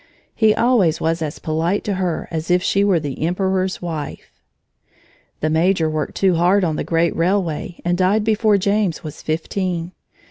He 0.33 0.55
always 0.55 0.99
was 0.99 1.21
as 1.21 1.37
polite 1.37 1.83
to 1.83 1.93
her 1.93 2.27
as 2.31 2.49
if 2.49 2.63
she 2.63 2.83
were 2.83 2.99
the 2.99 3.21
emperor's 3.23 3.83
wife. 3.83 4.31
The 5.41 5.49
major 5.51 5.87
worked 5.91 6.15
too 6.15 6.33
hard 6.33 6.63
on 6.63 6.75
the 6.75 6.83
great 6.83 7.15
railway 7.15 7.79
and 7.85 7.99
died 7.99 8.23
before 8.23 8.57
James 8.57 9.03
was 9.03 9.21
fifteen. 9.21 9.91